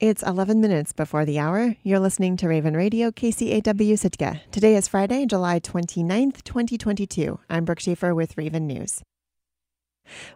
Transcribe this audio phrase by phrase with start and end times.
[0.00, 1.76] It's 11 minutes before the hour.
[1.82, 4.40] You're listening to Raven Radio, KCAW Sitka.
[4.50, 7.38] Today is Friday, July 29th, 2022.
[7.50, 9.02] I'm Brooke Schaefer with Raven News.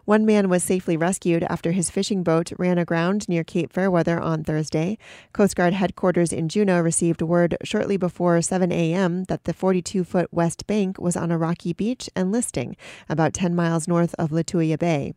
[0.05, 4.43] One man was safely rescued after his fishing boat ran aground near Cape Fairweather on
[4.43, 4.99] Thursday.
[5.33, 9.23] Coast Guard headquarters in Juneau received word shortly before 7 a.m.
[9.23, 12.77] that the 42 foot west bank was on a rocky beach and listing
[13.09, 15.15] about 10 miles north of Lituya Bay.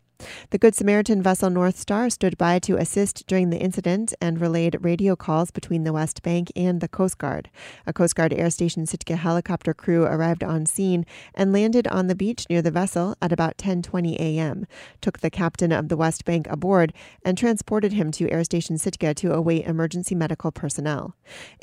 [0.51, 4.79] The Good Samaritan vessel North Star stood by to assist during the incident and relayed
[4.81, 7.51] radio calls between the West Bank and the Coast Guard.
[7.87, 11.05] A Coast Guard Air Station Sitka helicopter crew arrived on scene
[11.35, 14.67] and landed on the beach near the vessel at about 10:20 a.m.
[15.01, 16.93] Took the captain of the West Bank aboard
[17.25, 21.15] and transported him to Air Station Sitka to await emergency medical personnel.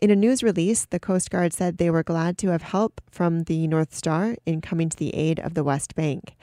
[0.01, 3.43] In a news release, the Coast Guard said they were glad to have help from
[3.43, 6.35] the North Star in coming to the aid of the West Bank.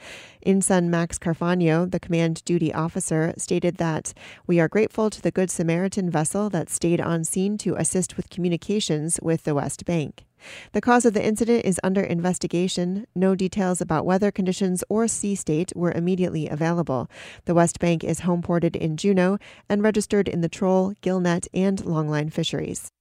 [0.45, 4.13] Ensign Max Carfagno, the command duty officer, stated that
[4.45, 8.29] we are grateful to the Good Samaritan vessel that stayed on scene to assist with
[8.29, 10.25] communications with the West Bank.
[10.73, 13.07] The cause of the incident is under investigation.
[13.15, 17.09] No details about weather conditions or sea state were immediately available.
[17.45, 19.37] The West Bank is home ported in Juneau
[19.69, 22.91] and registered in the troll, gillnet, and longline fisheries.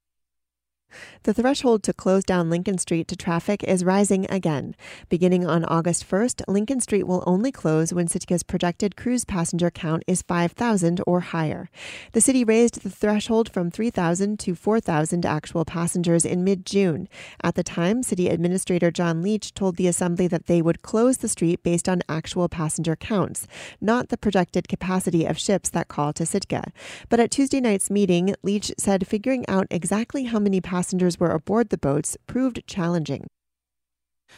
[1.24, 4.74] The threshold to close down Lincoln Street to traffic is rising again.
[5.08, 10.02] Beginning on August 1st, Lincoln Street will only close when Sitka's projected cruise passenger count
[10.06, 11.70] is 5,000 or higher.
[12.12, 17.08] The city raised the threshold from 3,000 to 4,000 actual passengers in mid June.
[17.42, 21.28] At the time, City Administrator John Leach told the Assembly that they would close the
[21.28, 23.46] street based on actual passenger counts,
[23.80, 26.72] not the projected capacity of ships that call to Sitka.
[27.08, 31.30] But at Tuesday night's meeting, Leach said figuring out exactly how many passengers passengers were
[31.30, 33.24] aboard the boats proved challenging.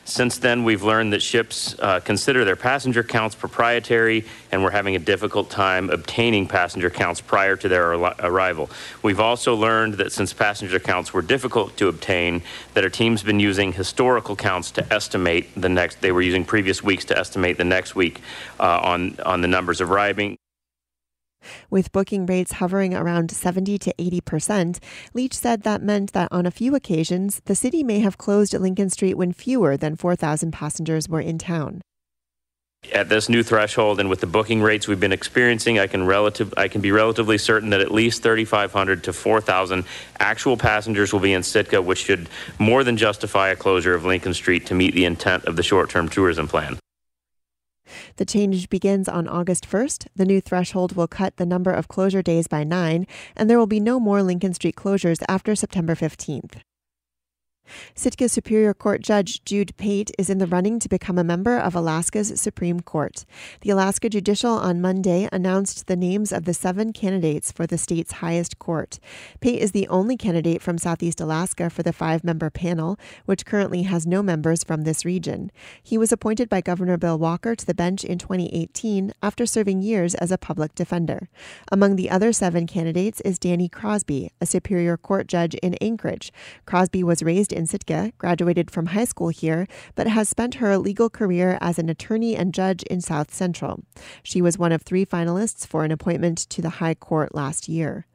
[0.04, 4.94] Since then, we've learned that ships uh, consider their passenger counts proprietary, and we're having
[4.94, 8.68] a difficult time obtaining passenger counts prior to their arrival.
[9.02, 12.42] We've also learned that since passenger counts were difficult to obtain,
[12.74, 16.02] that our team's been using historical counts to estimate the next.
[16.02, 18.20] They were using previous weeks to estimate the next week
[18.60, 20.36] uh, on on the numbers arriving.
[21.70, 24.80] With booking rates hovering around 70 to 80 percent,
[25.12, 28.90] Leach said that meant that on a few occasions, the city may have closed Lincoln
[28.90, 31.82] Street when fewer than 4,000 passengers were in town.
[32.92, 36.52] At this new threshold and with the booking rates we've been experiencing, I can relative
[36.56, 39.84] I can be relatively certain that at least 3,500 to 4,000
[40.18, 42.28] actual passengers will be in Sitka, which should
[42.58, 46.08] more than justify a closure of Lincoln Street to meet the intent of the short-term
[46.08, 46.78] tourism plan.
[48.16, 50.06] The change begins on August 1st.
[50.16, 53.06] The new threshold will cut the number of closure days by nine,
[53.36, 56.60] and there will be no more Lincoln Street closures after September 15th.
[57.94, 61.74] Sitka Superior Court Judge Jude Pate is in the running to become a member of
[61.74, 63.24] Alaska's Supreme Court.
[63.62, 68.12] The Alaska Judicial on Monday announced the names of the seven candidates for the state's
[68.12, 68.98] highest court.
[69.40, 73.82] Pate is the only candidate from Southeast Alaska for the five member panel, which currently
[73.82, 75.50] has no members from this region.
[75.82, 80.14] He was appointed by Governor Bill Walker to the bench in 2018 after serving years
[80.16, 81.28] as a public defender.
[81.72, 86.32] Among the other seven candidates is Dani Crosby, a Superior Court judge in Anchorage.
[86.66, 91.08] Crosby was raised in Sitka, graduated from high school here, but has spent her legal
[91.08, 93.84] career as an attorney and judge in South Central.
[94.22, 98.06] She was one of three finalists for an appointment to the High Court last year.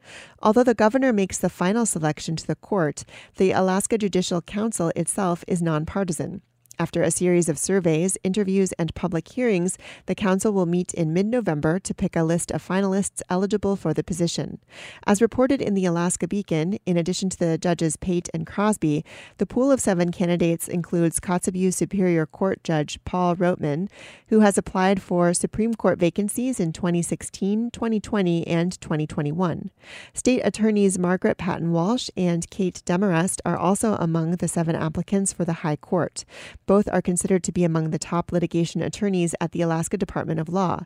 [0.41, 3.05] Although the governor makes the final selection to the court,
[3.37, 6.41] the Alaska Judicial Council itself is nonpartisan.
[6.81, 11.25] After a series of surveys, interviews, and public hearings, the Council will meet in mid
[11.25, 14.59] November to pick a list of finalists eligible for the position.
[15.05, 19.03] As reported in the Alaska Beacon, in addition to the judges Pate and Crosby,
[19.39, 23.89] the pool of seven candidates includes Kotzebue Superior Court Judge Paul Roetman,
[24.29, 29.69] who has applied for Supreme Court vacancies in 2016, 2020, and 2021.
[30.13, 35.43] State attorneys Margaret Patton Walsh and Kate Demarest are also among the seven applicants for
[35.43, 36.23] the High Court.
[36.69, 40.49] Both are considered to be among the top litigation attorneys at the Alaska Department of
[40.49, 40.85] Law.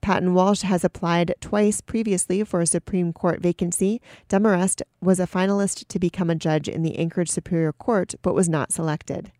[0.00, 4.00] Patton Walsh has applied twice previously for a Supreme Court vacancy.
[4.30, 8.48] Demarest was a finalist to become a judge in the Anchorage Superior Court, but was
[8.48, 9.30] not selected.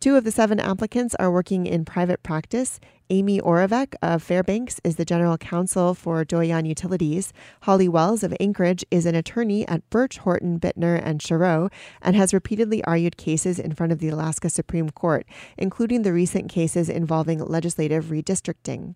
[0.00, 2.80] Two of the seven applicants are working in private practice.
[3.10, 7.32] Aimee Oravec of Fairbanks is the general counsel for Doyon Utilities.
[7.62, 11.70] Holly Wells of Anchorage is an attorney at Birch, Horton, Bittner, and Cherot
[12.00, 15.26] and has repeatedly argued cases in front of the Alaska Supreme Court,
[15.58, 18.94] including the recent cases involving legislative redistricting.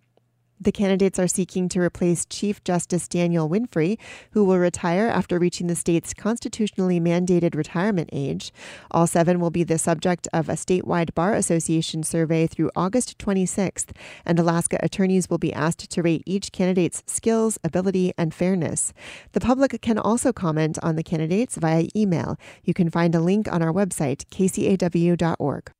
[0.61, 3.97] The candidates are seeking to replace Chief Justice Daniel Winfree,
[4.31, 8.51] who will retire after reaching the state's constitutionally mandated retirement age.
[8.91, 13.95] All seven will be the subject of a statewide Bar Association survey through August 26th,
[14.25, 18.91] and Alaska attorneys will be asked to rate each candidate's skills, ability, and fairness.
[19.31, 22.37] The public can also comment on the candidates via email.
[22.65, 25.71] You can find a link on our website, kcaw.org.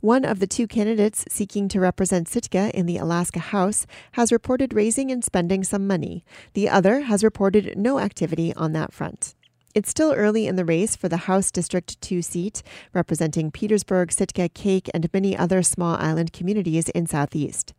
[0.00, 4.74] One of the two candidates seeking to represent Sitka in the Alaska House has reported
[4.74, 6.24] raising and spending some money.
[6.52, 9.34] The other has reported no activity on that front.
[9.74, 12.62] It's still early in the race for the House District 2 seat,
[12.92, 17.74] representing Petersburg, Sitka, Kake, and many other small island communities in Southeast.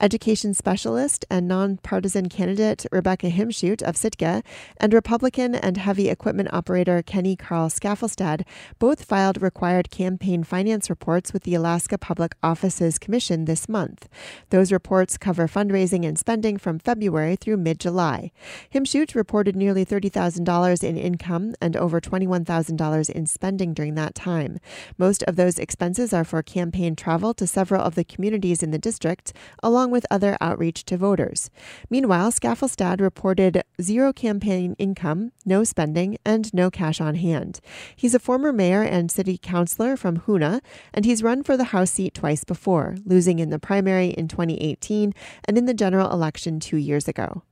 [0.00, 4.42] Education specialist and nonpartisan candidate Rebecca Himschoot of Sitka
[4.78, 8.46] and Republican and heavy equipment operator Kenny Carl Skaflestad
[8.78, 14.08] both filed required campaign finance reports with the Alaska Public Offices Commission this month.
[14.50, 18.32] Those reports cover fundraising and spending from February through mid July.
[18.72, 24.58] Himschoot reported nearly $30,000 in income and over $21,000 in spending during that time.
[24.96, 28.78] Most of those expenses are for campaign travel to several of the communities in the
[28.78, 29.32] district
[29.62, 31.50] along with other outreach to voters.
[31.90, 37.60] Meanwhile, Skaflestad reported zero campaign income, no spending, and no cash on hand.
[37.96, 40.60] He's a former mayor and city councilor from Hoonah,
[40.92, 45.12] and he's run for the House seat twice before, losing in the primary in 2018
[45.44, 47.42] and in the general election two years ago.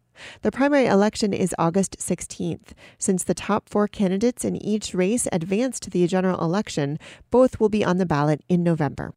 [0.43, 2.73] The primary election is August 16th.
[2.99, 6.99] Since the top four candidates in each race advance to the general election,
[7.31, 9.12] both will be on the ballot in November.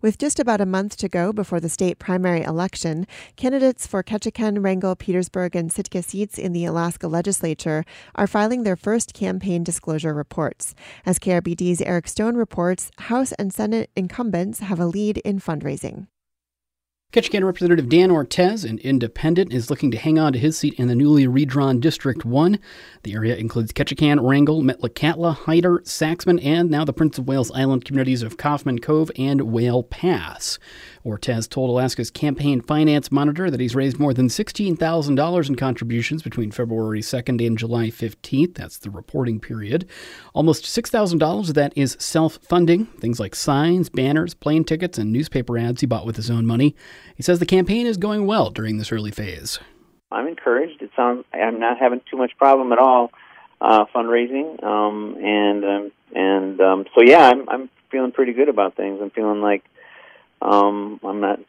[0.00, 3.06] With just about a month to go before the state primary election,
[3.36, 7.84] candidates for Ketchikan, Wrangell, Petersburg, and Sitka seats in the Alaska legislature
[8.14, 10.74] are filing their first campaign disclosure reports.
[11.06, 16.06] As KRBD's Eric Stone reports, House and Senate incumbents have a lead in fundraising.
[17.10, 20.88] Ketchikan Representative Dan Ortiz, an independent, is looking to hang on to his seat in
[20.88, 22.58] the newly redrawn District 1.
[23.02, 27.86] The area includes Ketchikan, Wrangell, Metlakatla, Hyder, Saxman, and now the Prince of Wales Island
[27.86, 30.58] communities of Coffman Cove and Whale Pass.
[31.08, 36.50] Ortiz told Alaska's campaign finance monitor that he's raised more than $16,000 in contributions between
[36.50, 38.54] February 2nd and July 15th.
[38.54, 39.88] That's the reporting period.
[40.34, 45.58] Almost $6,000 of that is self funding, things like signs, banners, plane tickets, and newspaper
[45.58, 46.76] ads he bought with his own money.
[47.16, 49.58] He says the campaign is going well during this early phase.
[50.10, 50.80] I'm encouraged.
[50.82, 53.10] It sounds I'm not having too much problem at all
[53.60, 58.76] uh, fundraising, um, and um, and um, so yeah, I'm I'm feeling pretty good about
[58.76, 59.00] things.
[59.02, 59.64] I'm feeling like
[60.42, 61.40] um, I'm not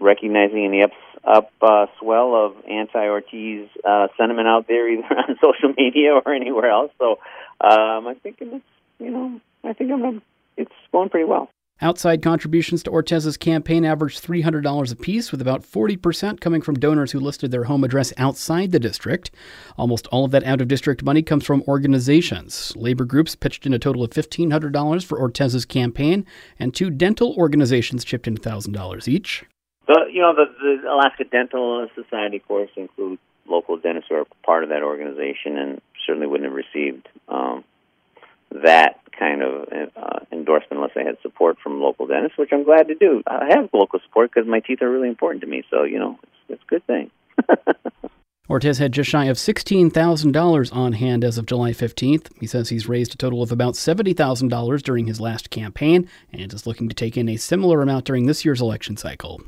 [0.00, 0.92] recognizing any up
[1.24, 6.70] up uh, swell of anti-Ortiz uh, sentiment out there either on social media or anywhere
[6.70, 6.92] else.
[6.98, 7.18] So
[7.60, 8.64] um, I think it's
[8.98, 10.22] you know I think I'm
[10.56, 11.50] it's going pretty well.
[11.80, 17.20] Outside contributions to Ortiz's campaign averaged $300 apiece, with about 40% coming from donors who
[17.20, 19.30] listed their home address outside the district.
[19.76, 22.72] Almost all of that out of district money comes from organizations.
[22.74, 26.26] Labor groups pitched in a total of $1,500 for Ortiz's campaign,
[26.58, 29.44] and two dental organizations chipped in $1,000 each.
[29.86, 34.24] The, you know, the, the Alaska Dental Society, of course, includes local dentists who are
[34.44, 37.62] part of that organization and certainly wouldn't have received um,
[38.50, 38.97] that
[40.70, 43.22] unless I had support from local dentists, which I'm glad to do.
[43.26, 45.62] I have local support because my teeth are really important to me.
[45.70, 47.10] So you know, it's, it's a good thing.
[48.50, 52.30] Ortiz had just shy of $16,000 on hand as of July 15th.
[52.40, 56.66] He says he's raised a total of about $70,000 during his last campaign and is
[56.66, 59.42] looking to take in a similar amount during this year's election cycle.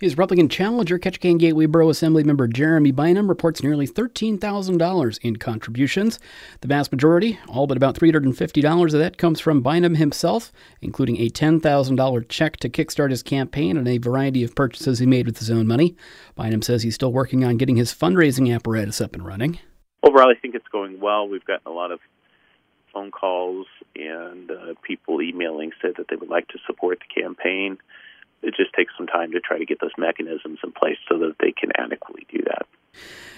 [0.00, 6.20] His Republican challenger, Ketchikan Gateway Borough Assembly member Jeremy Bynum, reports nearly $13,000 in contributions.
[6.60, 11.28] The vast majority, all but about $350 of that, comes from Bynum himself, including a
[11.28, 15.50] $10,000 check to kickstart his campaign and a variety of purchases he made with his
[15.50, 15.96] own money.
[16.36, 19.58] Bynum says he's still working on getting his fundraising apparatus up and running.
[20.04, 21.28] Overall, I think it's going well.
[21.28, 21.98] We've gotten a lot of
[22.92, 27.78] phone calls and uh, people emailing said that they would like to support the campaign
[28.42, 31.36] it just takes some time to try to get those mechanisms in place so that
[31.40, 32.66] they can adequately do that.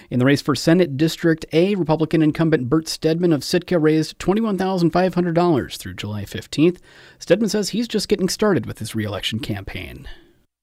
[0.09, 5.77] In the race for Senate District A, Republican incumbent Bert Stedman of Sitka raised $21,500
[5.77, 6.79] through July 15th.
[7.19, 10.07] Stedman says he's just getting started with his reelection campaign.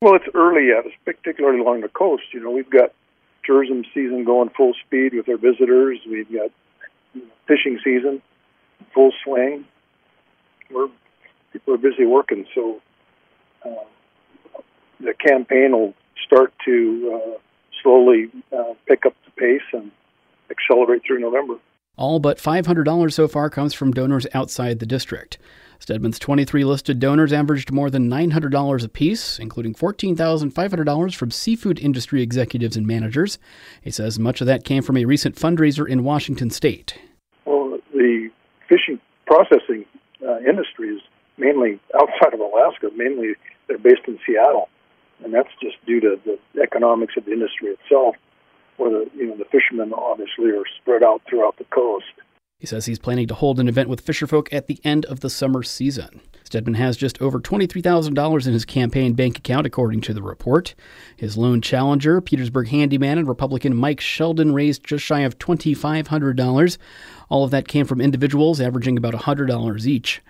[0.03, 2.25] Well, it's early yet, particularly along the coast.
[2.33, 2.93] You know, we've got
[3.45, 5.99] tourism season going full speed with our visitors.
[6.07, 6.51] We've got
[7.47, 8.23] fishing season
[8.93, 9.65] full swing.
[10.71, 10.89] We're
[11.53, 12.81] people are busy working, so
[13.65, 13.85] uh,
[15.01, 17.39] the campaign will start to uh,
[17.83, 19.91] slowly uh, pick up the pace and
[20.51, 21.55] accelerate through November.
[21.97, 25.39] All but $500 so far comes from donors outside the district.
[25.81, 32.77] Stedman's 23 listed donors averaged more than $900 apiece, including $14,500 from seafood industry executives
[32.77, 33.39] and managers.
[33.83, 36.99] He says much of that came from a recent fundraiser in Washington state.
[37.45, 38.31] Well, the
[38.69, 39.85] fishing processing
[40.27, 41.01] uh, industry is
[41.37, 42.91] mainly outside of Alaska.
[42.97, 43.35] Mainly,
[43.67, 44.69] they're based in Seattle,
[45.25, 48.17] and that's just due to the economics of the industry itself.
[48.77, 52.05] Where the you know the fishermen obviously are spread out throughout the coast.
[52.61, 55.31] He says he's planning to hold an event with fisherfolk at the end of the
[55.31, 56.21] summer season.
[56.43, 60.75] Stedman has just over $23,000 in his campaign bank account, according to the report.
[61.17, 66.79] His lone challenger, Petersburg handyman and Republican Mike Sheldon, raised just shy of $2,500.
[67.29, 70.21] All of that came from individuals, averaging about $100 each.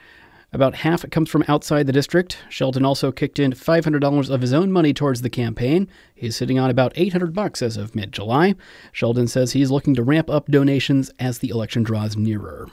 [0.51, 2.39] About half comes from outside the district.
[2.49, 5.89] Sheldon also kicked in $500 of his own money towards the campaign.
[6.15, 8.55] He's sitting on about 800 bucks as of mid-July.
[8.91, 12.67] Sheldon says he's looking to ramp up donations as the election draws nearer.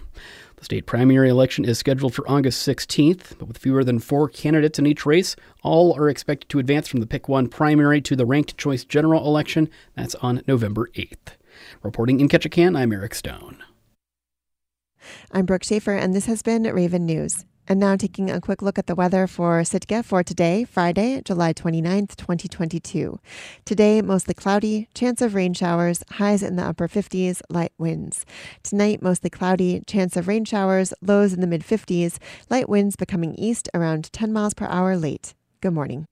[0.56, 4.80] The state primary election is scheduled for August 16th, but with fewer than four candidates
[4.80, 8.26] in each race, all are expected to advance from the Pick 1 primary to the
[8.26, 9.70] ranked choice general election.
[9.98, 11.36] That's on November 8th.
[11.84, 13.62] Reporting in Ketchikan, I'm Eric Stone.
[15.34, 17.46] I'm Brooke Schaefer, and this has been Raven News.
[17.68, 21.52] And now taking a quick look at the weather for Sitka for today, Friday, July
[21.52, 23.20] 29th, 2022.
[23.66, 28.24] Today, mostly cloudy, chance of rain showers, highs in the upper 50s, light winds.
[28.62, 32.20] Tonight, mostly cloudy, chance of rain showers, lows in the mid 50s,
[32.52, 35.34] light winds becoming east around 10 miles per hour late.
[35.62, 36.06] Good morning.